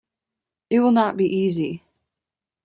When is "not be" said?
0.93-1.25